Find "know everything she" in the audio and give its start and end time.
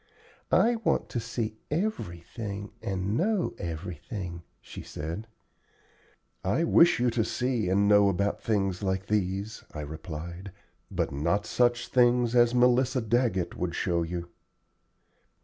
3.15-4.81